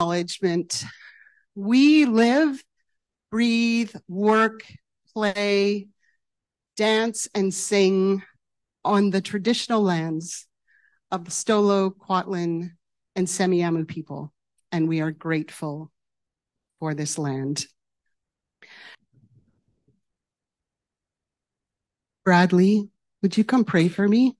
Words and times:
acknowledgement. 0.00 0.84
We 1.56 2.04
live, 2.04 2.62
breathe, 3.32 3.92
work, 4.06 4.62
play, 5.12 5.88
dance, 6.76 7.26
and 7.34 7.52
sing 7.52 8.22
on 8.84 9.10
the 9.10 9.20
traditional 9.20 9.82
lands 9.82 10.46
of 11.10 11.24
the 11.24 11.32
Stolo, 11.32 11.92
Kwantlen, 11.92 12.70
and 13.16 13.26
Semiahmoo 13.26 13.88
people, 13.88 14.32
and 14.70 14.86
we 14.86 15.00
are 15.00 15.10
grateful 15.10 15.90
for 16.78 16.94
this 16.94 17.18
land. 17.18 17.66
Bradley, 22.24 22.88
would 23.20 23.36
you 23.36 23.42
come 23.42 23.64
pray 23.64 23.88
for 23.88 24.06
me? 24.06 24.37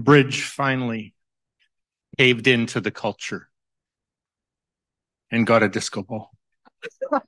The 0.00 0.04
bridge 0.04 0.44
finally 0.44 1.12
caved 2.16 2.46
into 2.46 2.80
the 2.80 2.90
culture 2.90 3.50
and 5.30 5.46
got 5.46 5.62
a 5.62 5.68
disco 5.68 6.02
ball. 6.02 6.30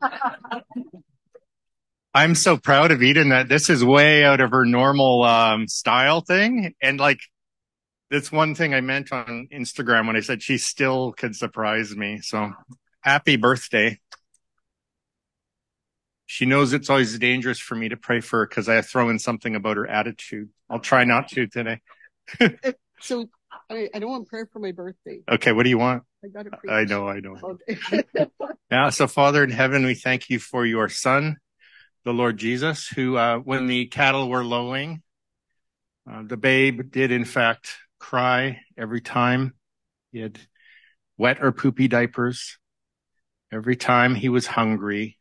I'm 2.14 2.34
so 2.34 2.56
proud 2.56 2.90
of 2.90 3.02
Eden 3.02 3.28
that 3.28 3.50
this 3.50 3.68
is 3.68 3.84
way 3.84 4.24
out 4.24 4.40
of 4.40 4.52
her 4.52 4.64
normal 4.64 5.22
um, 5.22 5.68
style 5.68 6.22
thing. 6.22 6.74
And 6.80 6.98
like, 6.98 7.20
that's 8.10 8.32
one 8.32 8.54
thing 8.54 8.72
I 8.72 8.80
meant 8.80 9.12
on 9.12 9.48
Instagram 9.52 10.06
when 10.06 10.16
I 10.16 10.20
said 10.20 10.42
she 10.42 10.56
still 10.56 11.12
could 11.12 11.36
surprise 11.36 11.94
me. 11.94 12.20
So 12.22 12.52
happy 13.02 13.36
birthday. 13.36 14.00
She 16.24 16.46
knows 16.46 16.72
it's 16.72 16.88
always 16.88 17.18
dangerous 17.18 17.58
for 17.58 17.74
me 17.74 17.90
to 17.90 17.98
pray 17.98 18.20
for 18.20 18.38
her 18.38 18.46
because 18.46 18.70
I 18.70 18.80
throw 18.80 19.10
in 19.10 19.18
something 19.18 19.54
about 19.54 19.76
her 19.76 19.86
attitude. 19.86 20.48
I'll 20.70 20.80
try 20.80 21.04
not 21.04 21.28
to 21.32 21.46
today. 21.46 21.82
so 23.00 23.28
I, 23.70 23.88
I, 23.94 23.98
don't 23.98 24.10
want 24.10 24.28
prayer 24.28 24.48
for 24.52 24.58
my 24.58 24.72
birthday. 24.72 25.20
Okay, 25.30 25.52
what 25.52 25.64
do 25.64 25.70
you 25.70 25.78
want? 25.78 26.04
I 26.24 26.28
got 26.28 26.46
it. 26.46 26.52
I 26.68 26.84
know, 26.84 27.08
I 27.08 27.20
know. 27.20 27.36
Okay. 27.42 28.04
yeah, 28.70 28.90
so 28.90 29.06
Father 29.06 29.42
in 29.44 29.50
heaven, 29.50 29.84
we 29.84 29.94
thank 29.94 30.30
you 30.30 30.38
for 30.38 30.64
your 30.64 30.88
son, 30.88 31.36
the 32.04 32.12
Lord 32.12 32.38
Jesus, 32.38 32.88
who, 32.88 33.16
uh, 33.16 33.38
when 33.38 33.66
the 33.66 33.86
cattle 33.86 34.28
were 34.28 34.44
lowing, 34.44 35.02
uh, 36.10 36.22
the 36.24 36.36
babe 36.36 36.90
did 36.90 37.12
in 37.12 37.24
fact 37.24 37.76
cry 37.98 38.60
every 38.76 39.00
time 39.00 39.54
he 40.10 40.20
had 40.20 40.38
wet 41.16 41.38
or 41.40 41.52
poopy 41.52 41.88
diapers, 41.88 42.58
every 43.52 43.76
time 43.76 44.14
he 44.14 44.28
was 44.28 44.46
hungry, 44.46 45.18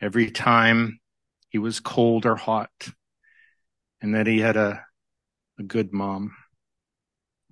every 0.00 0.30
time 0.30 1.00
he 1.48 1.58
was 1.58 1.80
cold 1.80 2.26
or 2.26 2.36
hot, 2.36 2.70
and 4.00 4.14
that 4.14 4.26
he 4.26 4.40
had 4.40 4.56
a, 4.56 4.84
a 5.60 5.62
good 5.62 5.92
mom 5.92 6.32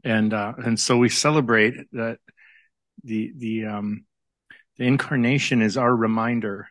and 0.05 0.33
uh, 0.33 0.55
and 0.64 0.78
so 0.78 0.97
we 0.97 1.09
celebrate 1.09 1.75
that 1.92 2.19
the 3.05 3.33
the 3.37 3.67
um, 3.67 4.05
the 4.77 4.84
incarnation 4.84 5.62
is 5.62 5.77
our 5.77 5.95
reminder 5.95 6.69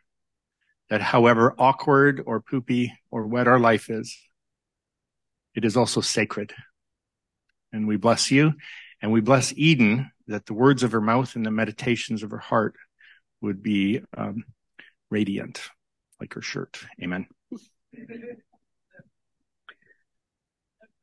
that 0.90 1.02
however 1.02 1.54
awkward 1.58 2.24
or 2.26 2.40
poopy 2.40 2.94
or 3.12 3.28
wet 3.28 3.48
our 3.48 3.60
life 3.60 3.90
is, 3.90 4.18
it 5.56 5.66
is 5.66 5.76
also 5.76 6.00
sacred. 6.00 6.54
And 7.74 7.88
we 7.88 7.98
bless 7.98 8.32
you, 8.32 8.54
and 9.02 9.12
we 9.12 9.20
bless 9.20 9.54
Eden 9.58 10.10
that 10.28 10.46
the 10.46 10.54
words 10.54 10.84
of 10.84 10.94
her 10.94 11.02
mouth 11.02 11.36
and 11.36 11.46
the 11.46 11.52
meditations 11.52 12.24
of 12.24 12.32
her 12.32 12.38
heart 12.38 12.76
would 13.42 13.62
be 13.62 14.02
um, 14.16 14.46
radiant, 15.10 15.62
like 16.20 16.34
her 16.34 16.42
shirt. 16.42 16.80
Amen. 17.02 17.28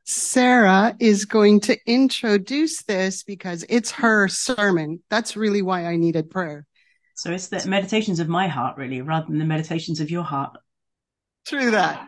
Sarah 0.05 0.95
is 1.01 1.25
going 1.25 1.61
to 1.61 1.79
introduce 1.87 2.83
this 2.83 3.23
because 3.23 3.65
it's 3.69 3.91
her 3.93 4.29
sermon. 4.29 5.03
That's 5.09 5.37
really 5.37 5.63
why 5.63 5.87
I 5.87 5.97
needed 5.97 6.31
prayer. 6.31 6.67
So 7.17 7.33
it's 7.33 7.49
the 7.49 7.67
meditations 7.67 8.21
of 8.21 8.29
my 8.29 8.49
heart, 8.49 8.77
really, 8.77 9.01
rather 9.01 9.27
than 9.27 9.39
the 9.39 9.45
meditations 9.45 10.01
of 10.01 10.11
your 10.11 10.25
heart. 10.25 10.57
True 11.47 11.71
that. 11.71 12.07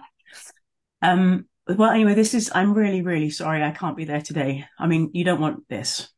Um, 1.00 1.46
well, 1.68 1.90
anyway, 1.90 2.14
this 2.14 2.34
is, 2.34 2.50
I'm 2.54 2.74
really, 2.74 3.02
really 3.02 3.30
sorry 3.30 3.62
I 3.62 3.70
can't 3.70 3.96
be 3.96 4.04
there 4.04 4.20
today. 4.20 4.66
I 4.78 4.86
mean, 4.86 5.10
you 5.14 5.24
don't 5.24 5.40
want 5.40 5.68
this. 5.68 6.08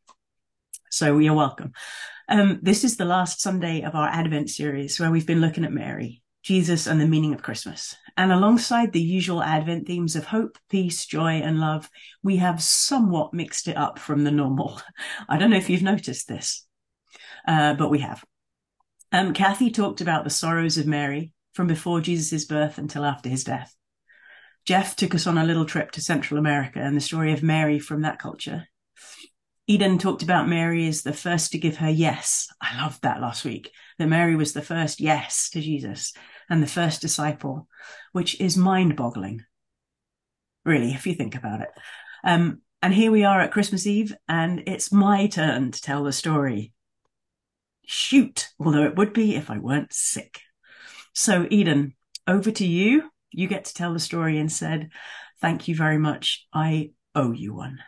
So 0.90 1.18
you're 1.18 1.34
welcome. 1.34 1.72
Um, 2.28 2.60
this 2.62 2.82
is 2.82 2.96
the 2.96 3.04
last 3.04 3.40
Sunday 3.40 3.82
of 3.82 3.94
our 3.94 4.08
Advent 4.08 4.50
series 4.50 4.98
where 4.98 5.10
we've 5.10 5.26
been 5.26 5.40
looking 5.40 5.64
at 5.64 5.72
Mary. 5.72 6.22
Jesus 6.42 6.86
and 6.86 7.00
the 7.00 7.06
meaning 7.06 7.34
of 7.34 7.42
Christmas. 7.42 7.96
And 8.18 8.32
alongside 8.32 8.92
the 8.92 9.00
usual 9.00 9.44
Advent 9.44 9.86
themes 9.86 10.16
of 10.16 10.26
hope, 10.26 10.58
peace, 10.68 11.06
joy, 11.06 11.34
and 11.34 11.60
love, 11.60 11.88
we 12.20 12.38
have 12.38 12.60
somewhat 12.60 13.32
mixed 13.32 13.68
it 13.68 13.76
up 13.76 14.00
from 14.00 14.24
the 14.24 14.32
normal. 14.32 14.82
I 15.28 15.38
don't 15.38 15.50
know 15.50 15.56
if 15.56 15.70
you've 15.70 15.82
noticed 15.82 16.26
this, 16.26 16.66
uh, 17.46 17.74
but 17.74 17.90
we 17.90 18.00
have. 18.00 18.24
Um, 19.12 19.32
Kathy 19.34 19.70
talked 19.70 20.00
about 20.00 20.24
the 20.24 20.30
sorrows 20.30 20.78
of 20.78 20.86
Mary 20.86 21.32
from 21.54 21.68
before 21.68 22.00
Jesus' 22.00 22.44
birth 22.44 22.76
until 22.76 23.04
after 23.04 23.28
his 23.28 23.44
death. 23.44 23.72
Jeff 24.66 24.96
took 24.96 25.14
us 25.14 25.28
on 25.28 25.38
a 25.38 25.44
little 25.44 25.64
trip 25.64 25.92
to 25.92 26.00
Central 26.00 26.40
America 26.40 26.80
and 26.80 26.96
the 26.96 27.00
story 27.00 27.32
of 27.32 27.44
Mary 27.44 27.78
from 27.78 28.02
that 28.02 28.18
culture. 28.18 28.66
Eden 29.68 29.96
talked 29.96 30.24
about 30.24 30.48
Mary 30.48 30.88
as 30.88 31.02
the 31.02 31.12
first 31.12 31.52
to 31.52 31.58
give 31.58 31.76
her 31.76 31.88
yes. 31.88 32.48
I 32.60 32.82
loved 32.82 33.02
that 33.02 33.20
last 33.20 33.44
week, 33.44 33.70
that 34.00 34.08
Mary 34.08 34.34
was 34.34 34.54
the 34.54 34.62
first 34.62 34.98
yes 34.98 35.50
to 35.50 35.60
Jesus 35.60 36.12
and 36.48 36.62
the 36.62 36.66
first 36.66 37.00
disciple, 37.00 37.68
which 38.12 38.40
is 38.40 38.56
mind 38.56 38.96
boggling. 38.96 39.44
Really, 40.64 40.92
if 40.92 41.06
you 41.06 41.14
think 41.14 41.34
about 41.34 41.60
it. 41.60 41.70
Um, 42.24 42.62
and 42.82 42.94
here 42.94 43.10
we 43.10 43.24
are 43.24 43.40
at 43.40 43.52
Christmas 43.52 43.86
Eve, 43.86 44.14
and 44.28 44.62
it's 44.66 44.92
my 44.92 45.26
turn 45.26 45.72
to 45.72 45.80
tell 45.80 46.04
the 46.04 46.12
story. 46.12 46.72
Shoot, 47.86 48.48
although 48.60 48.84
it 48.84 48.96
would 48.96 49.12
be 49.12 49.34
if 49.34 49.50
I 49.50 49.58
weren't 49.58 49.92
sick. 49.92 50.40
So, 51.14 51.46
Eden, 51.50 51.94
over 52.26 52.50
to 52.50 52.66
you. 52.66 53.10
You 53.30 53.48
get 53.48 53.64
to 53.66 53.74
tell 53.74 53.92
the 53.92 53.98
story 53.98 54.38
and 54.38 54.50
said, 54.50 54.90
Thank 55.40 55.68
you 55.68 55.74
very 55.74 55.98
much. 55.98 56.46
I 56.52 56.90
owe 57.14 57.32
you 57.32 57.54
one. 57.54 57.78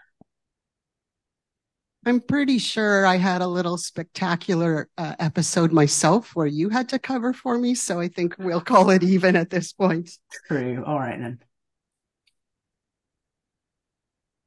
I'm 2.06 2.20
pretty 2.20 2.58
sure 2.58 3.04
I 3.04 3.16
had 3.16 3.42
a 3.42 3.46
little 3.46 3.76
spectacular 3.76 4.88
uh, 4.96 5.16
episode 5.18 5.70
myself 5.70 6.34
where 6.34 6.46
you 6.46 6.70
had 6.70 6.88
to 6.90 6.98
cover 6.98 7.34
for 7.34 7.58
me. 7.58 7.74
So 7.74 8.00
I 8.00 8.08
think 8.08 8.36
we'll 8.38 8.60
call 8.62 8.88
it 8.90 9.02
even 9.02 9.36
at 9.36 9.50
this 9.50 9.72
point. 9.72 10.10
True. 10.48 10.82
All 10.86 10.98
right 10.98 11.18
then. 11.18 11.40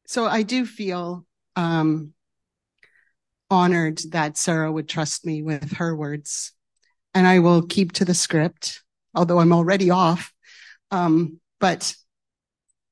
So 0.07 0.25
I 0.25 0.41
do 0.41 0.65
feel 0.65 1.25
um, 1.55 2.13
honored 3.51 3.99
that 4.09 4.37
Sarah 4.37 4.71
would 4.71 4.89
trust 4.89 5.25
me 5.25 5.43
with 5.43 5.73
her 5.73 5.95
words. 5.95 6.53
And 7.13 7.27
I 7.27 7.39
will 7.39 7.61
keep 7.61 7.91
to 7.93 8.05
the 8.05 8.15
script, 8.15 8.81
although 9.13 9.39
I'm 9.39 9.53
already 9.53 9.91
off. 9.91 10.33
Um, 10.89 11.39
but 11.59 11.95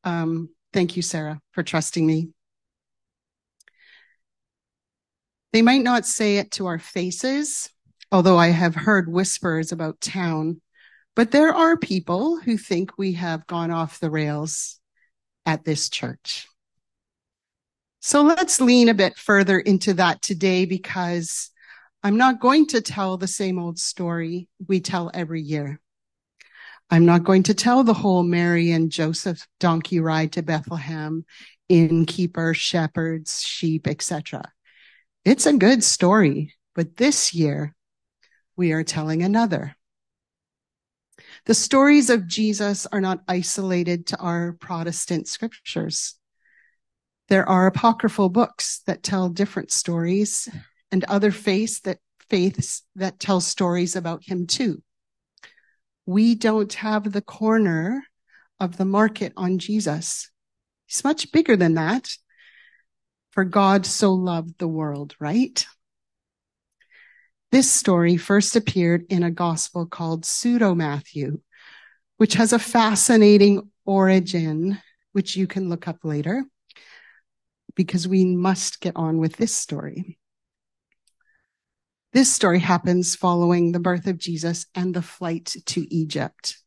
um, 0.04 0.50
thank 0.72 0.96
you, 0.96 1.02
Sarah, 1.02 1.42
for 1.52 1.64
trusting 1.64 2.06
me. 2.06 2.30
They 5.54 5.62
might 5.62 5.84
not 5.84 6.06
say 6.06 6.38
it 6.38 6.52
to 6.52 6.68
our 6.68 6.80
faces, 6.80 7.70
although 8.12 8.38
I 8.38 8.50
have 8.50 8.76
heard 8.76 9.12
whispers 9.12 9.72
about 9.72 10.00
town, 10.00 10.62
but 11.16 11.32
there 11.32 11.54
are 11.54 11.78
people 11.78 12.40
who 12.40 12.58
think 12.58 12.98
we 12.98 13.14
have 13.14 13.48
gone 13.48 13.72
off 13.72 14.00
the 14.00 14.10
rails 14.10 14.80
at 15.46 15.66
this 15.66 15.90
church. 15.90 16.48
So 18.00 18.24
let's 18.24 18.62
lean 18.62 18.90
a 18.90 18.94
bit 18.94 19.18
further 19.18 19.60
into 19.60 19.94
that 19.96 20.22
today 20.22 20.66
because 20.66 21.52
I'm 22.02 22.18
not 22.18 22.40
going 22.40 22.68
to 22.68 22.82
tell 22.82 23.18
the 23.18 23.28
same 23.28 23.60
old 23.60 23.78
story 23.78 24.48
we 24.68 24.80
tell 24.80 25.12
every 25.14 25.42
year. 25.42 25.80
I'm 26.90 27.06
not 27.06 27.24
going 27.24 27.44
to 27.44 27.54
tell 27.54 27.84
the 27.84 27.94
whole 27.94 28.24
Mary 28.24 28.72
and 28.72 28.92
Joseph 28.92 29.48
donkey 29.60 30.00
ride 30.00 30.32
to 30.34 30.42
Bethlehem, 30.42 31.26
innkeeper, 31.70 32.54
shepherds, 32.54 33.44
sheep, 33.44 33.88
etc. 33.88 34.52
It's 35.24 35.46
a 35.46 35.54
good 35.54 35.84
story, 35.84 36.56
but 36.74 36.98
this 36.98 37.34
year 37.34 37.76
we 38.56 38.72
are 38.72 38.84
telling 38.84 39.22
another. 39.22 39.76
The 41.46 41.54
stories 41.54 42.10
of 42.10 42.28
Jesus 42.28 42.88
are 42.88 43.02
not 43.02 43.24
isolated 43.28 44.08
to 44.08 44.18
our 44.18 44.54
Protestant 44.54 45.28
scriptures. 45.28 46.16
There 47.30 47.48
are 47.48 47.68
apocryphal 47.68 48.30
books 48.30 48.82
that 48.88 49.04
tell 49.04 49.30
different 49.30 49.72
stories 49.72 50.50
and 50.92 51.04
other 51.04 51.32
faiths 51.32 51.82
that 51.82 52.00
faiths 52.30 52.84
that 52.96 53.20
tell 53.20 53.42
stories 53.42 53.96
about 53.96 54.24
him 54.24 54.48
too. 54.48 54.82
We 56.08 56.34
don't 56.34 56.74
have 56.74 57.12
the 57.12 57.22
corner 57.22 58.04
of 58.60 58.78
the 58.78 58.86
market 58.86 59.34
on 59.38 59.60
Jesus. 59.60 60.32
He's 60.88 61.04
much 61.04 61.32
bigger 61.32 61.56
than 61.56 61.76
that. 61.76 62.10
For 63.32 63.46
God 63.46 63.86
so 63.86 64.14
loved 64.14 64.60
the 64.60 64.68
world, 64.68 65.16
right? 65.20 65.66
This 67.52 67.72
story 67.72 68.18
first 68.18 68.56
appeared 68.56 69.06
in 69.10 69.24
a 69.24 69.32
gospel 69.32 69.86
called 69.86 70.26
Pseudo 70.26 70.76
Matthew, 70.76 71.40
which 72.18 72.36
has 72.36 72.54
a 72.54 72.60
fascinating 72.60 73.70
origin, 73.86 74.80
which 75.12 75.36
you 75.36 75.48
can 75.48 75.70
look 75.70 75.88
up 75.88 76.00
later, 76.04 76.46
because 77.76 78.08
we 78.08 78.26
must 78.26 78.80
get 78.80 78.96
on 78.96 79.18
with 79.18 79.38
this 79.38 79.56
story. 79.56 80.18
This 82.14 82.32
story 82.32 82.60
happens 82.60 83.16
following 83.16 83.72
the 83.72 83.80
birth 83.80 84.08
of 84.08 84.18
Jesus 84.18 84.66
and 84.76 84.94
the 84.94 85.02
flight 85.02 85.56
to 85.68 85.94
Egypt. 85.94 86.58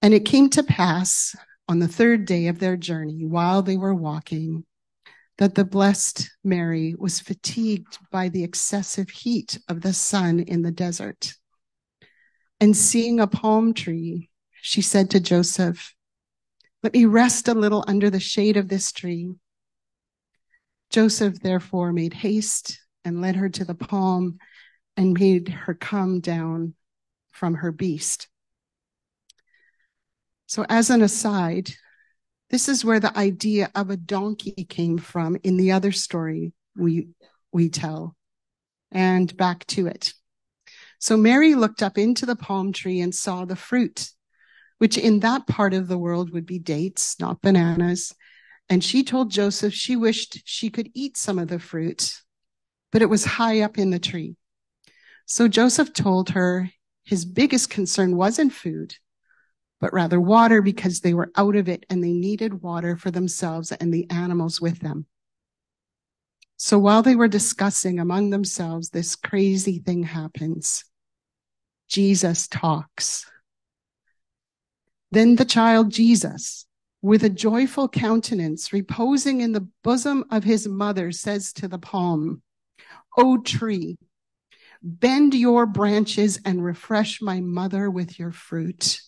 And 0.00 0.14
it 0.14 0.24
came 0.24 0.48
to 0.50 0.62
pass 0.62 1.36
on 1.68 1.78
the 1.78 1.88
third 1.88 2.26
day 2.26 2.48
of 2.48 2.58
their 2.58 2.76
journey, 2.76 3.24
while 3.24 3.62
they 3.62 3.76
were 3.76 3.94
walking, 3.94 4.64
that 5.38 5.54
the 5.54 5.64
blessed 5.64 6.30
Mary 6.44 6.94
was 6.96 7.20
fatigued 7.20 7.98
by 8.10 8.28
the 8.28 8.44
excessive 8.44 9.10
heat 9.10 9.58
of 9.68 9.80
the 9.80 9.92
sun 9.92 10.40
in 10.40 10.62
the 10.62 10.70
desert. 10.70 11.34
And 12.60 12.76
seeing 12.76 13.18
a 13.18 13.26
palm 13.26 13.74
tree, 13.74 14.30
she 14.52 14.80
said 14.80 15.10
to 15.10 15.20
Joseph, 15.20 15.94
Let 16.82 16.94
me 16.94 17.04
rest 17.04 17.48
a 17.48 17.54
little 17.54 17.84
under 17.88 18.10
the 18.10 18.20
shade 18.20 18.56
of 18.56 18.68
this 18.68 18.92
tree. 18.92 19.34
Joseph 20.90 21.40
therefore 21.40 21.92
made 21.92 22.14
haste 22.14 22.78
and 23.04 23.20
led 23.20 23.36
her 23.36 23.48
to 23.48 23.64
the 23.64 23.74
palm 23.74 24.38
and 24.96 25.18
made 25.18 25.48
her 25.48 25.74
come 25.74 26.20
down 26.20 26.74
from 27.32 27.54
her 27.54 27.72
beast. 27.72 28.28
So, 30.46 30.64
as 30.68 30.90
an 30.90 31.02
aside, 31.02 31.70
this 32.50 32.68
is 32.68 32.84
where 32.84 33.00
the 33.00 33.16
idea 33.16 33.70
of 33.74 33.90
a 33.90 33.96
donkey 33.96 34.66
came 34.68 34.98
from 34.98 35.36
in 35.42 35.56
the 35.56 35.72
other 35.72 35.92
story 35.92 36.52
we, 36.76 37.08
we 37.52 37.68
tell. 37.68 38.14
And 38.92 39.34
back 39.36 39.66
to 39.68 39.86
it. 39.86 40.12
So 41.04 41.16
Mary 41.16 41.54
looked 41.54 41.82
up 41.82 41.98
into 41.98 42.24
the 42.24 42.36
palm 42.36 42.72
tree 42.72 43.00
and 43.00 43.14
saw 43.14 43.44
the 43.44 43.56
fruit, 43.56 44.08
which 44.78 44.96
in 44.96 45.20
that 45.20 45.46
part 45.46 45.74
of 45.74 45.88
the 45.88 45.98
world 45.98 46.32
would 46.32 46.46
be 46.46 46.58
dates, 46.58 47.20
not 47.20 47.42
bananas. 47.42 48.14
And 48.70 48.82
she 48.82 49.04
told 49.04 49.30
Joseph 49.30 49.74
she 49.74 49.96
wished 49.96 50.40
she 50.44 50.70
could 50.70 50.90
eat 50.94 51.18
some 51.18 51.38
of 51.38 51.48
the 51.48 51.58
fruit, 51.58 52.22
but 52.90 53.02
it 53.02 53.10
was 53.10 53.24
high 53.24 53.60
up 53.60 53.76
in 53.76 53.90
the 53.90 53.98
tree. 53.98 54.36
So 55.26 55.46
Joseph 55.46 55.92
told 55.92 56.30
her 56.30 56.70
his 57.04 57.24
biggest 57.24 57.68
concern 57.68 58.16
wasn't 58.16 58.54
food, 58.54 58.94
but 59.84 59.92
rather 59.92 60.18
water 60.18 60.62
because 60.62 61.00
they 61.00 61.12
were 61.12 61.30
out 61.36 61.54
of 61.54 61.68
it 61.68 61.84
and 61.90 62.02
they 62.02 62.14
needed 62.14 62.62
water 62.62 62.96
for 62.96 63.10
themselves 63.10 63.70
and 63.70 63.92
the 63.92 64.08
animals 64.08 64.58
with 64.58 64.78
them. 64.78 65.04
So 66.56 66.78
while 66.78 67.02
they 67.02 67.14
were 67.14 67.28
discussing 67.28 68.00
among 68.00 68.30
themselves, 68.30 68.88
this 68.88 69.14
crazy 69.14 69.80
thing 69.80 70.04
happens. 70.04 70.86
Jesus 71.86 72.48
talks. 72.48 73.26
Then 75.10 75.36
the 75.36 75.44
child 75.44 75.92
Jesus, 75.92 76.64
with 77.02 77.22
a 77.22 77.28
joyful 77.28 77.86
countenance, 77.86 78.72
reposing 78.72 79.42
in 79.42 79.52
the 79.52 79.68
bosom 79.82 80.24
of 80.30 80.44
his 80.44 80.66
mother, 80.66 81.12
says 81.12 81.52
to 81.52 81.68
the 81.68 81.78
palm, 81.78 82.40
O 83.18 83.36
tree, 83.36 83.98
bend 84.82 85.34
your 85.34 85.66
branches 85.66 86.40
and 86.42 86.64
refresh 86.64 87.20
my 87.20 87.42
mother 87.42 87.90
with 87.90 88.18
your 88.18 88.30
fruit. 88.30 89.02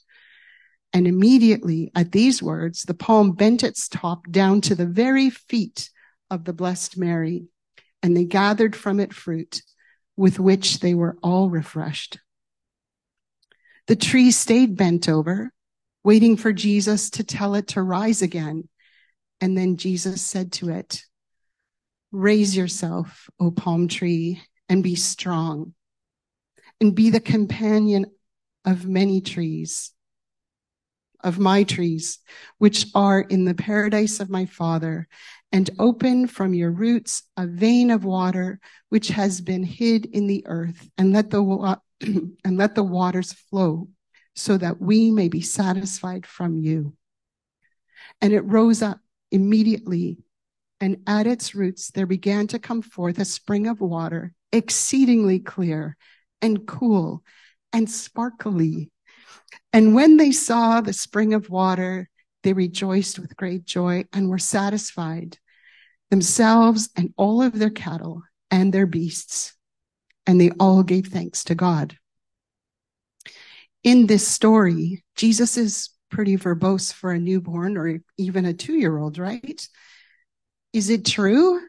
And 0.92 1.06
immediately 1.06 1.90
at 1.94 2.12
these 2.12 2.42
words, 2.42 2.84
the 2.84 2.94
palm 2.94 3.32
bent 3.32 3.62
its 3.62 3.88
top 3.88 4.30
down 4.30 4.60
to 4.62 4.74
the 4.74 4.86
very 4.86 5.30
feet 5.30 5.90
of 6.30 6.44
the 6.44 6.52
Blessed 6.52 6.96
Mary, 6.96 7.48
and 8.02 8.16
they 8.16 8.24
gathered 8.24 8.74
from 8.74 9.00
it 9.00 9.12
fruit 9.12 9.62
with 10.16 10.38
which 10.38 10.80
they 10.80 10.94
were 10.94 11.18
all 11.22 11.50
refreshed. 11.50 12.18
The 13.86 13.96
tree 13.96 14.30
stayed 14.30 14.76
bent 14.76 15.08
over, 15.08 15.52
waiting 16.02 16.36
for 16.36 16.52
Jesus 16.52 17.10
to 17.10 17.24
tell 17.24 17.54
it 17.54 17.68
to 17.68 17.82
rise 17.82 18.22
again. 18.22 18.68
And 19.40 19.56
then 19.56 19.76
Jesus 19.76 20.22
said 20.22 20.52
to 20.52 20.70
it, 20.70 21.02
Raise 22.10 22.56
yourself, 22.56 23.28
O 23.38 23.50
palm 23.50 23.88
tree, 23.88 24.40
and 24.68 24.82
be 24.82 24.94
strong, 24.94 25.74
and 26.80 26.94
be 26.94 27.10
the 27.10 27.20
companion 27.20 28.06
of 28.64 28.86
many 28.86 29.20
trees 29.20 29.92
of 31.26 31.40
my 31.40 31.64
trees, 31.64 32.20
which 32.58 32.86
are 32.94 33.20
in 33.20 33.44
the 33.44 33.54
paradise 33.54 34.20
of 34.20 34.30
my 34.30 34.46
Father, 34.46 35.08
and 35.50 35.68
open 35.80 36.28
from 36.28 36.54
your 36.54 36.70
roots 36.70 37.24
a 37.36 37.46
vein 37.46 37.90
of 37.90 38.04
water 38.04 38.60
which 38.90 39.08
has 39.08 39.40
been 39.40 39.64
hid 39.64 40.06
in 40.06 40.28
the 40.28 40.44
earth, 40.46 40.88
and 40.96 41.12
let 41.12 41.30
the 41.30 41.42
wa- 41.42 41.78
and 42.00 42.56
let 42.56 42.76
the 42.76 42.84
waters 42.84 43.32
flow, 43.32 43.88
so 44.36 44.56
that 44.56 44.80
we 44.80 45.10
may 45.10 45.28
be 45.28 45.40
satisfied 45.40 46.24
from 46.24 46.56
you. 46.56 46.94
And 48.20 48.32
it 48.32 48.42
rose 48.42 48.80
up 48.80 49.00
immediately, 49.32 50.18
and 50.80 50.98
at 51.08 51.26
its 51.26 51.56
roots 51.56 51.90
there 51.90 52.06
began 52.06 52.46
to 52.48 52.60
come 52.60 52.82
forth 52.82 53.18
a 53.18 53.24
spring 53.24 53.66
of 53.66 53.80
water, 53.80 54.32
exceedingly 54.52 55.40
clear 55.40 55.96
and 56.40 56.66
cool 56.68 57.24
and 57.72 57.90
sparkly 57.90 58.92
and 59.72 59.94
when 59.94 60.16
they 60.16 60.32
saw 60.32 60.80
the 60.80 60.92
spring 60.92 61.34
of 61.34 61.50
water, 61.50 62.08
they 62.42 62.52
rejoiced 62.52 63.18
with 63.18 63.36
great 63.36 63.64
joy 63.64 64.04
and 64.12 64.28
were 64.28 64.38
satisfied, 64.38 65.38
themselves 66.10 66.88
and 66.96 67.12
all 67.16 67.42
of 67.42 67.58
their 67.58 67.70
cattle 67.70 68.22
and 68.50 68.72
their 68.72 68.86
beasts. 68.86 69.54
And 70.26 70.40
they 70.40 70.50
all 70.58 70.82
gave 70.82 71.08
thanks 71.08 71.44
to 71.44 71.54
God. 71.54 71.96
In 73.84 74.06
this 74.06 74.26
story, 74.26 75.04
Jesus 75.14 75.56
is 75.56 75.90
pretty 76.10 76.36
verbose 76.36 76.92
for 76.92 77.12
a 77.12 77.18
newborn 77.18 77.76
or 77.76 78.00
even 78.16 78.44
a 78.44 78.54
two 78.54 78.74
year 78.74 78.96
old, 78.96 79.18
right? 79.18 79.68
Is 80.72 80.90
it 80.90 81.04
true? 81.04 81.60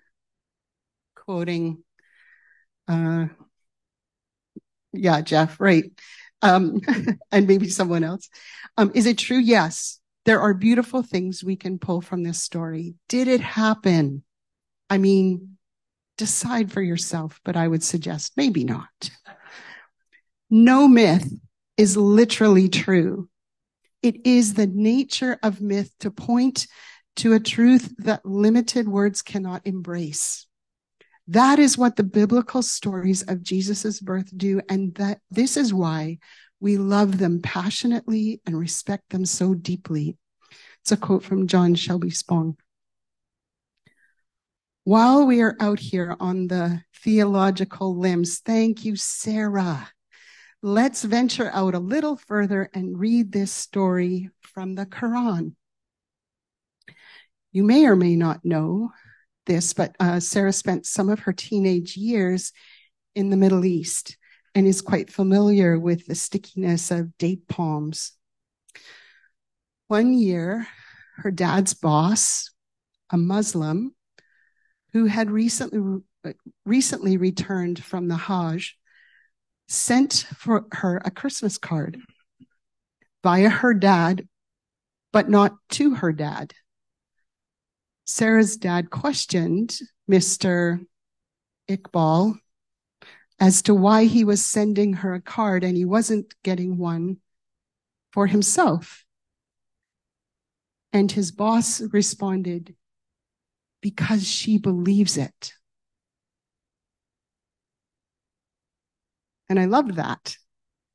Quoting, 1.15 1.83
uh, 2.87 3.27
yeah, 4.93 5.21
Jeff, 5.21 5.59
right 5.59 5.91
um, 6.41 6.81
and 7.31 7.47
maybe 7.47 7.69
someone 7.69 8.03
else. 8.03 8.29
Um, 8.77 8.91
is 8.93 9.05
it 9.05 9.17
true? 9.17 9.37
Yes. 9.37 9.99
There 10.25 10.41
are 10.41 10.53
beautiful 10.53 11.03
things 11.03 11.43
we 11.43 11.55
can 11.55 11.79
pull 11.79 12.01
from 12.01 12.23
this 12.23 12.41
story. 12.41 12.95
Did 13.07 13.27
it 13.27 13.39
happen? 13.39 14.23
I 14.89 14.97
mean, 14.97 15.57
decide 16.17 16.71
for 16.71 16.81
yourself, 16.81 17.39
but 17.45 17.55
I 17.55 17.67
would 17.67 17.83
suggest 17.83 18.33
maybe 18.35 18.63
not. 18.63 19.09
No 20.49 20.87
myth 20.87 21.31
is 21.77 21.95
literally 21.95 22.69
true. 22.69 23.29
It 24.01 24.25
is 24.25 24.53
the 24.53 24.67
nature 24.67 25.37
of 25.43 25.61
myth 25.61 25.91
to 25.99 26.11
point 26.11 26.67
to 27.17 27.33
a 27.33 27.39
truth 27.39 27.93
that 27.99 28.25
limited 28.25 28.87
words 28.87 29.21
cannot 29.21 29.65
embrace. 29.65 30.46
That 31.27 31.59
is 31.59 31.77
what 31.77 31.95
the 31.97 32.03
biblical 32.03 32.61
stories 32.61 33.21
of 33.23 33.43
Jesus' 33.43 33.99
birth 33.99 34.35
do. 34.35 34.61
And 34.69 34.95
that 34.95 35.19
this 35.29 35.57
is 35.57 35.73
why 35.73 36.19
we 36.59 36.77
love 36.77 37.17
them 37.17 37.41
passionately 37.41 38.41
and 38.45 38.57
respect 38.57 39.09
them 39.09 39.25
so 39.25 39.53
deeply. 39.53 40.17
It's 40.81 40.91
a 40.91 40.97
quote 40.97 41.23
from 41.23 41.47
John 41.47 41.75
Shelby 41.75 42.11
Spong. 42.11 42.57
While 44.85 45.27
we 45.27 45.41
are 45.41 45.57
out 45.59 45.79
here 45.79 46.15
on 46.17 46.47
the 46.47 46.81
theological 47.03 47.97
limbs, 47.97 48.39
thank 48.39 48.85
you, 48.85 48.95
Sarah. 48.95 49.89
Let's 50.63 51.03
venture 51.03 51.51
out 51.51 51.75
a 51.75 51.79
little 51.79 52.15
further 52.15 52.69
and 52.73 52.97
read 52.97 53.33
this 53.33 53.51
story 53.51 54.29
from 54.41 54.75
the 54.75 54.85
Quran. 54.85 55.55
You 57.51 57.63
may 57.63 57.85
or 57.85 57.97
may 57.97 58.15
not 58.15 58.45
know 58.45 58.91
this, 59.47 59.73
but 59.73 59.95
uh, 59.99 60.19
Sarah 60.19 60.53
spent 60.53 60.85
some 60.85 61.09
of 61.09 61.21
her 61.21 61.33
teenage 61.33 61.97
years 61.97 62.53
in 63.15 63.31
the 63.31 63.37
Middle 63.37 63.65
East 63.65 64.17
and 64.53 64.67
is 64.67 64.81
quite 64.81 65.11
familiar 65.11 65.79
with 65.79 66.05
the 66.05 66.15
stickiness 66.15 66.91
of 66.91 67.17
date 67.17 67.47
palms. 67.47 68.13
One 69.87 70.13
year, 70.13 70.67
her 71.17 71.31
dad's 71.31 71.73
boss, 71.73 72.51
a 73.09 73.17
Muslim 73.17 73.95
who 74.93 75.05
had 75.05 75.31
recently 75.31 76.01
recently 76.65 77.17
returned 77.17 77.81
from 77.83 78.07
the 78.07 78.17
Hajj, 78.17 78.77
sent 79.67 80.25
for 80.35 80.65
her 80.73 81.01
a 81.03 81.11
Christmas 81.11 81.57
card 81.57 81.99
via 83.23 83.49
her 83.49 83.73
dad, 83.73 84.27
but 85.13 85.29
not 85.29 85.55
to 85.69 85.95
her 85.95 86.11
dad. 86.11 86.53
Sarah's 88.07 88.57
dad 88.57 88.89
questioned 88.89 89.77
Mr. 90.09 90.79
Iqbal 91.69 92.35
as 93.39 93.61
to 93.63 93.75
why 93.75 94.05
he 94.05 94.23
was 94.23 94.43
sending 94.43 94.93
her 94.93 95.13
a 95.13 95.21
card 95.21 95.63
and 95.63 95.77
he 95.77 95.85
wasn't 95.85 96.33
getting 96.43 96.77
one 96.77 97.17
for 98.13 98.25
himself. 98.25 99.03
And 100.93 101.11
his 101.11 101.31
boss 101.31 101.81
responded, 101.81 102.75
because 103.81 104.27
she 104.27 104.57
believes 104.57 105.17
it. 105.17 105.53
And 109.49 109.59
I 109.59 109.65
loved 109.65 109.95
that. 109.95 110.37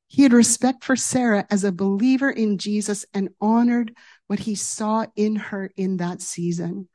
He 0.07 0.23
had 0.23 0.33
respect 0.33 0.83
for 0.83 0.95
Sarah 0.95 1.45
as 1.49 1.63
a 1.63 1.71
believer 1.71 2.29
in 2.29 2.57
Jesus 2.57 3.05
and 3.13 3.29
honored 3.39 3.95
what 4.27 4.39
he 4.39 4.55
saw 4.55 5.05
in 5.15 5.37
her 5.37 5.71
in 5.77 5.97
that 5.97 6.21
season. 6.21 6.89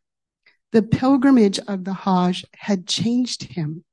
The 0.73 0.83
pilgrimage 0.83 1.59
of 1.61 1.85
the 1.85 1.95
Hajj 1.95 2.45
had 2.55 2.87
changed 2.87 3.43
him. 3.43 3.85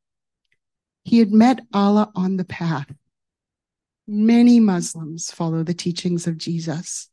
He 1.03 1.19
had 1.19 1.31
met 1.31 1.61
Allah 1.73 2.11
on 2.15 2.37
the 2.37 2.45
path. 2.45 2.91
Many 4.07 4.59
Muslims 4.59 5.31
follow 5.31 5.63
the 5.63 5.73
teachings 5.73 6.27
of 6.27 6.37
Jesus. 6.37 7.09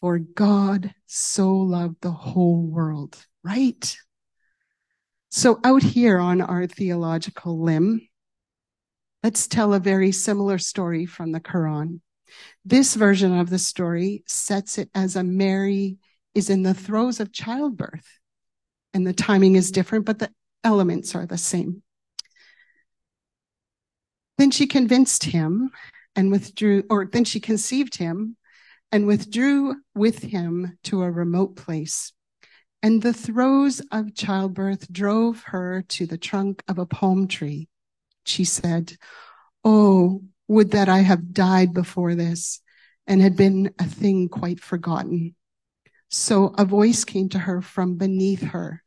For 0.00 0.18
God 0.18 0.94
so 1.06 1.52
loved 1.52 1.96
the 2.00 2.10
whole 2.10 2.62
world, 2.62 3.16
right? 3.42 3.96
So 5.30 5.60
out 5.64 5.82
here 5.82 6.18
on 6.18 6.40
our 6.40 6.66
theological 6.66 7.60
limb, 7.60 8.08
let's 9.22 9.46
tell 9.46 9.74
a 9.74 9.80
very 9.80 10.12
similar 10.12 10.58
story 10.58 11.06
from 11.06 11.32
the 11.32 11.40
Quran. 11.40 12.00
This 12.64 12.94
version 12.94 13.38
of 13.38 13.50
the 13.50 13.58
story 13.58 14.24
sets 14.26 14.78
it 14.78 14.90
as 14.94 15.16
a 15.16 15.24
Mary 15.24 15.98
is 16.34 16.50
in 16.50 16.62
the 16.62 16.74
throes 16.74 17.20
of 17.20 17.32
childbirth. 17.32 18.17
And 18.94 19.06
the 19.06 19.12
timing 19.12 19.56
is 19.56 19.70
different, 19.70 20.04
but 20.04 20.18
the 20.18 20.30
elements 20.64 21.14
are 21.14 21.26
the 21.26 21.38
same. 21.38 21.82
Then 24.38 24.50
she 24.50 24.66
convinced 24.66 25.24
him 25.24 25.70
and 26.14 26.30
withdrew, 26.30 26.84
or 26.88 27.06
then 27.06 27.24
she 27.24 27.40
conceived 27.40 27.96
him 27.96 28.36
and 28.90 29.06
withdrew 29.06 29.76
with 29.94 30.20
him 30.22 30.78
to 30.84 31.02
a 31.02 31.10
remote 31.10 31.56
place. 31.56 32.12
And 32.82 33.02
the 33.02 33.12
throes 33.12 33.82
of 33.90 34.14
childbirth 34.14 34.90
drove 34.92 35.42
her 35.46 35.82
to 35.88 36.06
the 36.06 36.18
trunk 36.18 36.62
of 36.68 36.78
a 36.78 36.86
palm 36.86 37.26
tree. 37.26 37.68
She 38.24 38.44
said, 38.44 38.96
Oh, 39.64 40.22
would 40.46 40.70
that 40.70 40.88
I 40.88 41.00
have 41.00 41.32
died 41.32 41.74
before 41.74 42.14
this 42.14 42.60
and 43.06 43.20
had 43.20 43.36
been 43.36 43.72
a 43.78 43.84
thing 43.84 44.28
quite 44.28 44.60
forgotten. 44.60 45.34
So 46.08 46.54
a 46.56 46.64
voice 46.64 47.04
came 47.04 47.28
to 47.30 47.38
her 47.38 47.60
from 47.60 47.96
beneath 47.96 48.42
her. 48.42 48.82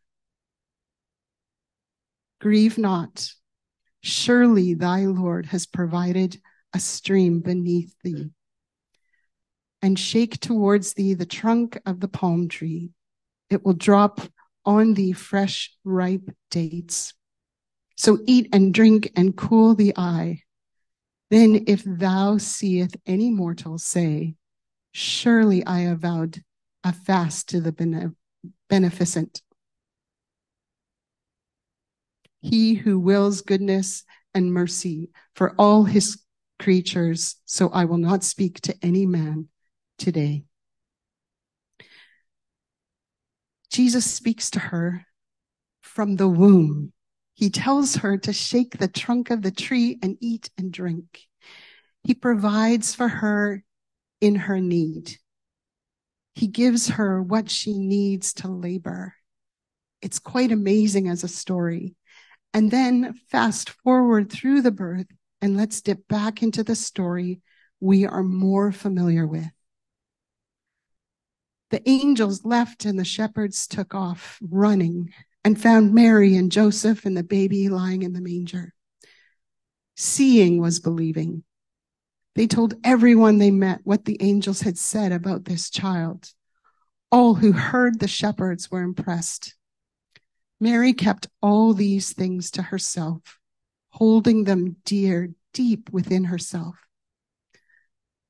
Grieve 2.39 2.77
not. 2.77 3.33
Surely 4.01 4.73
thy 4.73 5.05
Lord 5.05 5.45
has 5.47 5.67
provided 5.67 6.41
a 6.73 6.79
stream 6.79 7.39
beneath 7.41 7.93
thee. 8.03 8.31
And 9.83 9.97
shake 9.97 10.39
towards 10.39 10.93
thee 10.93 11.13
the 11.13 11.25
trunk 11.25 11.79
of 11.85 11.99
the 11.99 12.07
palm 12.07 12.47
tree. 12.49 12.91
It 13.49 13.63
will 13.63 13.73
drop 13.73 14.21
on 14.65 14.93
thee 14.95 15.11
fresh, 15.11 15.75
ripe 15.83 16.29
dates. 16.49 17.13
So 17.95 18.19
eat 18.25 18.49
and 18.53 18.73
drink 18.73 19.11
and 19.15 19.35
cool 19.35 19.75
the 19.75 19.93
eye. 19.95 20.41
Then 21.29 21.65
if 21.67 21.83
thou 21.85 22.37
seest 22.37 22.97
any 23.05 23.29
mortal 23.29 23.77
say, 23.77 24.35
Surely 24.91 25.65
I 25.65 25.81
have 25.81 25.99
vowed 25.99 26.43
a 26.83 26.93
fast 26.93 27.49
to 27.49 27.61
the 27.61 28.13
beneficent 28.69 29.41
he 32.41 32.73
who 32.73 32.99
wills 32.99 33.41
goodness 33.41 34.03
and 34.33 34.51
mercy 34.51 35.09
for 35.35 35.53
all 35.57 35.83
his 35.83 36.21
creatures, 36.59 37.35
so 37.45 37.69
I 37.69 37.85
will 37.85 37.97
not 37.97 38.23
speak 38.23 38.61
to 38.61 38.75
any 38.81 39.05
man 39.05 39.47
today. 39.97 40.45
Jesus 43.71 44.05
speaks 44.05 44.49
to 44.51 44.59
her 44.59 45.05
from 45.81 46.15
the 46.15 46.27
womb. 46.27 46.93
He 47.35 47.49
tells 47.49 47.97
her 47.97 48.17
to 48.17 48.33
shake 48.33 48.77
the 48.77 48.87
trunk 48.87 49.31
of 49.31 49.41
the 49.41 49.51
tree 49.51 49.97
and 50.01 50.17
eat 50.19 50.49
and 50.57 50.71
drink. 50.71 51.21
He 52.03 52.13
provides 52.13 52.93
for 52.93 53.07
her 53.07 53.63
in 54.19 54.35
her 54.35 54.59
need. 54.59 55.17
He 56.33 56.47
gives 56.47 56.89
her 56.89 57.21
what 57.21 57.49
she 57.49 57.77
needs 57.77 58.33
to 58.35 58.47
labor. 58.47 59.15
It's 60.01 60.19
quite 60.19 60.51
amazing 60.51 61.07
as 61.07 61.23
a 61.23 61.27
story. 61.27 61.95
And 62.53 62.71
then 62.71 63.13
fast 63.29 63.69
forward 63.69 64.31
through 64.31 64.61
the 64.61 64.71
birth 64.71 65.07
and 65.41 65.57
let's 65.57 65.81
dip 65.81 66.07
back 66.07 66.43
into 66.43 66.63
the 66.63 66.75
story 66.75 67.41
we 67.79 68.05
are 68.05 68.23
more 68.23 68.71
familiar 68.71 69.25
with. 69.25 69.49
The 71.71 71.87
angels 71.89 72.43
left 72.43 72.85
and 72.85 72.99
the 72.99 73.05
shepherds 73.05 73.65
took 73.65 73.95
off 73.95 74.37
running 74.41 75.13
and 75.43 75.59
found 75.59 75.93
Mary 75.93 76.35
and 76.35 76.51
Joseph 76.51 77.05
and 77.05 77.15
the 77.15 77.23
baby 77.23 77.69
lying 77.69 78.03
in 78.03 78.13
the 78.13 78.21
manger. 78.21 78.73
Seeing 79.95 80.61
was 80.61 80.79
believing. 80.79 81.43
They 82.35 82.47
told 82.47 82.75
everyone 82.83 83.37
they 83.37 83.51
met 83.51 83.81
what 83.83 84.05
the 84.05 84.17
angels 84.21 84.61
had 84.61 84.77
said 84.77 85.11
about 85.11 85.45
this 85.45 85.69
child. 85.69 86.29
All 87.11 87.35
who 87.35 87.51
heard 87.51 87.99
the 87.99 88.07
shepherds 88.07 88.71
were 88.71 88.81
impressed. 88.81 89.55
Mary 90.59 90.93
kept 90.93 91.27
all 91.41 91.73
these 91.73 92.13
things 92.13 92.51
to 92.51 92.61
herself, 92.61 93.39
holding 93.89 94.45
them 94.45 94.77
dear, 94.85 95.33
deep 95.53 95.89
within 95.91 96.25
herself. 96.25 96.75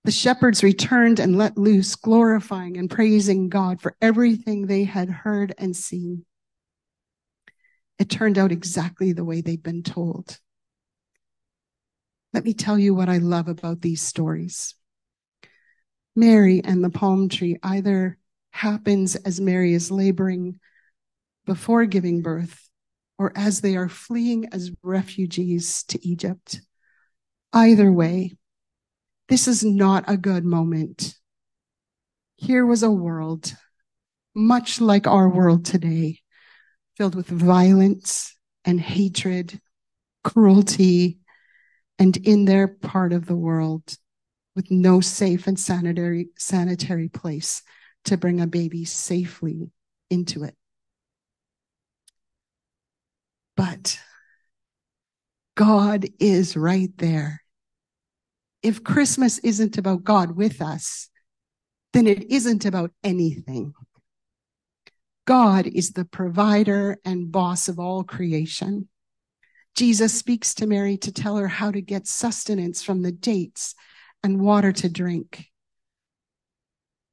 The 0.03 0.11
shepherds 0.11 0.63
returned 0.63 1.19
and 1.19 1.37
let 1.37 1.57
loose, 1.57 1.95
glorifying 1.95 2.77
and 2.77 2.89
praising 2.89 3.49
God 3.49 3.81
for 3.81 3.95
everything 4.01 4.65
they 4.65 4.85
had 4.85 5.09
heard 5.09 5.53
and 5.59 5.75
seen. 5.75 6.25
It 7.99 8.09
turned 8.09 8.39
out 8.39 8.51
exactly 8.51 9.13
the 9.13 9.23
way 9.23 9.41
they'd 9.41 9.61
been 9.61 9.83
told. 9.83 10.39
Let 12.33 12.45
me 12.45 12.53
tell 12.53 12.79
you 12.79 12.93
what 12.95 13.09
I 13.09 13.17
love 13.17 13.47
about 13.47 13.81
these 13.81 14.01
stories. 14.01 14.75
Mary 16.15 16.61
and 16.63 16.83
the 16.83 16.89
palm 16.89 17.29
tree 17.29 17.57
either 17.63 18.17
happens 18.51 19.15
as 19.15 19.41
Mary 19.41 19.73
is 19.73 19.91
laboring 19.91 20.59
before 21.45 21.85
giving 21.85 22.21
birth 22.21 22.69
or 23.17 23.31
as 23.35 23.61
they 23.61 23.75
are 23.75 23.89
fleeing 23.89 24.47
as 24.51 24.71
refugees 24.81 25.83
to 25.83 26.07
Egypt. 26.07 26.61
Either 27.53 27.91
way, 27.91 28.33
this 29.29 29.47
is 29.47 29.63
not 29.63 30.03
a 30.07 30.17
good 30.17 30.43
moment. 30.43 31.15
Here 32.35 32.65
was 32.65 32.83
a 32.83 32.91
world, 32.91 33.53
much 34.33 34.81
like 34.81 35.07
our 35.07 35.29
world 35.29 35.65
today, 35.65 36.19
filled 36.97 37.15
with 37.15 37.27
violence 37.27 38.35
and 38.65 38.79
hatred, 38.79 39.61
cruelty, 40.23 41.20
and 41.99 42.17
in 42.17 42.45
their 42.45 42.67
part 42.67 43.13
of 43.13 43.25
the 43.25 43.35
world, 43.35 43.97
with 44.55 44.69
no 44.69 45.01
safe 45.01 45.47
and 45.47 45.59
sanitary, 45.59 46.29
sanitary 46.37 47.09
place 47.09 47.61
to 48.05 48.17
bring 48.17 48.41
a 48.41 48.47
baby 48.47 48.85
safely 48.85 49.71
into 50.09 50.43
it. 50.43 50.55
But 53.55 53.99
God 55.55 56.07
is 56.19 56.57
right 56.57 56.89
there. 56.97 57.43
If 58.63 58.83
Christmas 58.83 59.37
isn't 59.39 59.77
about 59.77 60.03
God 60.03 60.35
with 60.35 60.61
us, 60.61 61.09
then 61.93 62.07
it 62.07 62.31
isn't 62.31 62.65
about 62.65 62.91
anything. 63.03 63.73
God 65.25 65.67
is 65.67 65.91
the 65.91 66.05
provider 66.05 66.97
and 67.05 67.31
boss 67.31 67.67
of 67.67 67.79
all 67.79 68.03
creation. 68.03 68.87
Jesus 69.75 70.13
speaks 70.13 70.53
to 70.55 70.67
Mary 70.67 70.97
to 70.97 71.11
tell 71.11 71.37
her 71.37 71.47
how 71.47 71.71
to 71.71 71.81
get 71.81 72.07
sustenance 72.07 72.83
from 72.83 73.01
the 73.01 73.11
dates 73.11 73.75
and 74.23 74.41
water 74.41 74.71
to 74.71 74.89
drink. 74.89 75.45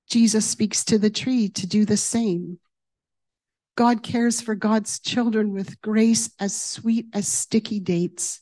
Jesus 0.09 0.47
speaks 0.47 0.85
to 0.87 0.99
the 0.99 1.11
tree 1.11 1.49
to 1.51 1.67
do 1.67 1.85
the 1.85 1.97
same. 1.97 2.59
God 3.77 4.03
cares 4.03 4.41
for 4.41 4.55
God's 4.55 4.99
children 4.99 5.53
with 5.53 5.81
grace 5.81 6.31
as 6.41 6.57
sweet 6.57 7.07
as 7.13 7.29
sticky 7.29 7.81
dates 7.81 8.41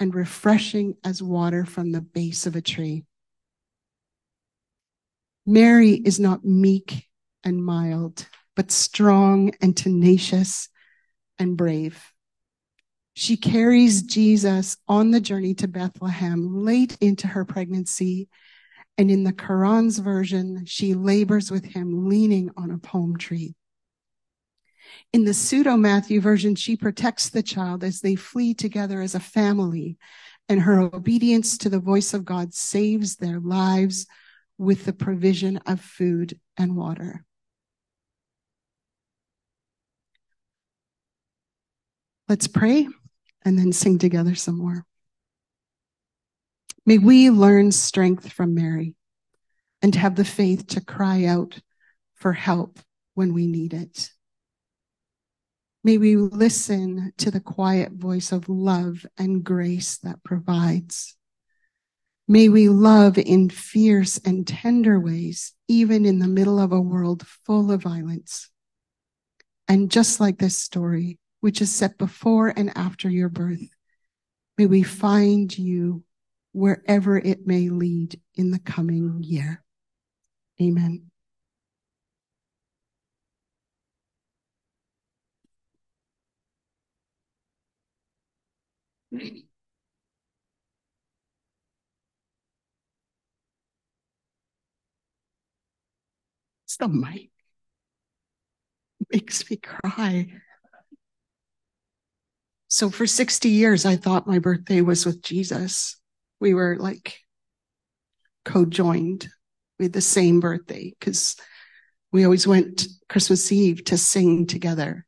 and 0.00 0.14
refreshing 0.14 0.94
as 1.04 1.22
water 1.22 1.64
from 1.64 1.92
the 1.92 2.00
base 2.00 2.46
of 2.46 2.56
a 2.56 2.62
tree. 2.62 3.04
Mary 5.46 5.90
is 5.90 6.18
not 6.18 6.44
meek 6.44 7.06
and 7.44 7.62
mild, 7.62 8.26
but 8.56 8.70
strong 8.70 9.52
and 9.60 9.76
tenacious 9.76 10.68
and 11.38 11.56
brave. 11.56 12.02
She 13.14 13.36
carries 13.36 14.02
Jesus 14.02 14.76
on 14.88 15.12
the 15.12 15.20
journey 15.20 15.54
to 15.54 15.68
Bethlehem 15.68 16.64
late 16.64 16.98
into 17.00 17.28
her 17.28 17.44
pregnancy. 17.44 18.28
And 18.98 19.10
in 19.10 19.22
the 19.22 19.32
Quran's 19.32 19.98
version, 19.98 20.64
she 20.66 20.94
labors 20.94 21.50
with 21.50 21.64
him 21.64 22.08
leaning 22.08 22.50
on 22.56 22.72
a 22.72 22.78
palm 22.78 23.16
tree. 23.16 23.54
In 25.12 25.24
the 25.24 25.34
pseudo 25.34 25.76
Matthew 25.76 26.20
version, 26.20 26.56
she 26.56 26.76
protects 26.76 27.30
the 27.30 27.42
child 27.42 27.84
as 27.84 28.00
they 28.00 28.16
flee 28.16 28.52
together 28.52 29.00
as 29.00 29.14
a 29.14 29.20
family, 29.20 29.96
and 30.48 30.60
her 30.60 30.80
obedience 30.80 31.56
to 31.58 31.68
the 31.68 31.80
voice 31.80 32.14
of 32.14 32.24
God 32.24 32.52
saves 32.52 33.16
their 33.16 33.40
lives 33.40 34.06
with 34.58 34.84
the 34.84 34.92
provision 34.92 35.56
of 35.66 35.80
food 35.80 36.38
and 36.56 36.76
water. 36.76 37.24
Let's 42.28 42.46
pray 42.46 42.88
and 43.44 43.58
then 43.58 43.72
sing 43.72 43.98
together 43.98 44.34
some 44.34 44.58
more. 44.58 44.86
May 46.86 46.98
we 46.98 47.30
learn 47.30 47.72
strength 47.72 48.32
from 48.32 48.54
Mary 48.54 48.94
and 49.82 49.94
have 49.94 50.16
the 50.16 50.24
faith 50.24 50.66
to 50.68 50.84
cry 50.84 51.24
out 51.24 51.60
for 52.14 52.32
help 52.32 52.78
when 53.14 53.32
we 53.34 53.46
need 53.46 53.74
it. 53.74 54.10
May 55.82 55.98
we 55.98 56.16
listen 56.16 57.12
to 57.18 57.30
the 57.30 57.40
quiet 57.40 57.92
voice 57.92 58.32
of 58.32 58.48
love 58.48 59.04
and 59.18 59.44
grace 59.44 59.98
that 59.98 60.24
provides. 60.24 61.16
May 62.26 62.48
we 62.48 62.70
love 62.70 63.18
in 63.18 63.50
fierce 63.50 64.18
and 64.24 64.46
tender 64.46 64.98
ways, 64.98 65.52
even 65.68 66.06
in 66.06 66.20
the 66.20 66.28
middle 66.28 66.58
of 66.58 66.72
a 66.72 66.80
world 66.80 67.26
full 67.44 67.70
of 67.70 67.82
violence. 67.82 68.50
And 69.68 69.90
just 69.90 70.20
like 70.20 70.38
this 70.38 70.56
story, 70.56 71.18
which 71.44 71.60
is 71.60 71.70
set 71.70 71.98
before 71.98 72.48
and 72.48 72.74
after 72.74 73.10
your 73.10 73.28
birth, 73.28 73.68
may 74.56 74.64
we 74.64 74.82
find 74.82 75.58
you 75.58 76.02
wherever 76.52 77.18
it 77.18 77.46
may 77.46 77.68
lead 77.68 78.18
in 78.34 78.50
the 78.50 78.58
coming 78.58 79.22
year. 79.22 79.62
Amen. 80.58 81.10
It's 89.12 89.44
the 96.78 96.88
mic. 96.88 97.30
Makes 99.12 99.50
me 99.50 99.58
cry. 99.58 100.40
So 102.74 102.90
for 102.90 103.06
60 103.06 103.50
years, 103.50 103.86
I 103.86 103.94
thought 103.94 104.26
my 104.26 104.40
birthday 104.40 104.80
was 104.80 105.06
with 105.06 105.22
Jesus. 105.22 105.96
We 106.40 106.54
were 106.54 106.76
like 106.76 107.20
co-joined. 108.44 109.28
We 109.78 109.84
had 109.84 109.92
the 109.92 110.00
same 110.00 110.40
birthday 110.40 110.92
because 110.98 111.36
we 112.10 112.24
always 112.24 112.48
went 112.48 112.88
Christmas 113.08 113.52
Eve 113.52 113.84
to 113.84 113.96
sing 113.96 114.48
together. 114.48 115.06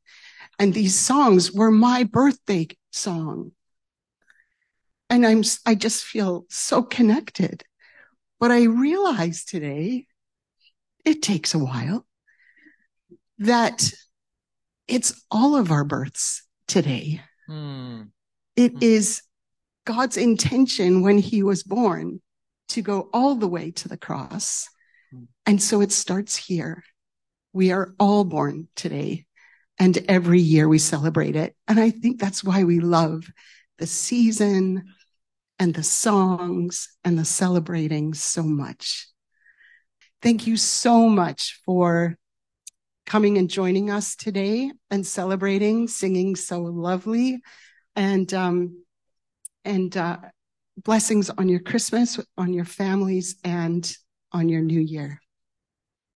And 0.61 0.73
these 0.73 0.95
songs 0.95 1.51
were 1.51 1.73
my 1.73 2.05
birthday 2.05 2.69
song. 2.93 3.51
And 5.11 5.27
I'm, 5.27 5.43
I 5.67 5.75
just 5.75 6.05
feel 6.05 6.47
so 6.49 6.85
connected. 6.85 7.65
But 8.39 8.53
I 8.53 8.63
realized 8.67 9.49
today, 9.49 10.07
it 11.05 11.21
takes 11.21 11.53
a 11.53 11.59
while, 11.59 12.07
that 13.39 13.91
it's 14.87 15.21
all 15.33 15.57
of 15.57 15.73
our 15.73 15.83
births 15.83 16.45
today. 16.69 17.23
Mm. 17.49 18.11
It 18.57 18.75
mm. 18.75 18.83
is 18.83 19.23
God's 19.85 20.17
intention 20.17 21.03
when 21.03 21.19
he 21.19 21.43
was 21.43 21.63
born 21.63 22.21
to 22.69 22.83
go 22.83 23.09
all 23.13 23.35
the 23.35 23.49
way 23.49 23.71
to 23.71 23.89
the 23.89 23.97
cross. 23.97 24.69
Mm. 25.15 25.29
And 25.47 25.63
so 25.63 25.81
it 25.81 25.93
starts 25.93 26.37
here. 26.37 26.83
We 27.53 27.73
are 27.73 27.95
all 27.99 28.25
born 28.25 28.69
today 28.77 29.27
and 29.79 29.99
every 30.09 30.41
year 30.41 30.69
we 30.69 30.79
celebrate 30.79 31.37
it. 31.37 31.55
And 31.69 31.79
I 31.79 31.91
think 31.91 32.21
that's 32.21 32.43
why 32.43 32.65
we 32.65 32.81
love 32.81 33.31
the 33.79 33.87
season 33.87 34.85
and 35.59 35.75
the 35.75 35.83
songs 35.83 36.89
and 37.05 37.19
the 37.19 37.25
celebrating 37.25 38.15
so 38.15 38.43
much. 38.43 39.09
Thank 40.23 40.47
you 40.47 40.57
so 40.57 41.09
much 41.09 41.61
for 41.65 42.17
coming 43.07 43.39
and 43.39 43.49
joining 43.49 43.91
us 43.91 44.17
today 44.17 44.71
and 44.91 45.07
celebrating, 45.07 45.89
singing 45.89 46.37
so 46.37 46.61
lovely, 46.61 47.41
and 47.95 48.33
um, 48.35 48.85
and 49.65 49.97
uh, 49.97 50.19
blessings 50.77 51.31
on 51.31 51.49
your 51.49 51.61
Christmas, 51.61 52.21
on 52.37 52.53
your 52.53 52.65
families, 52.65 53.37
and 53.45 53.97
on 54.33 54.49
your 54.49 54.61
new 54.61 54.81
year. 54.81 55.21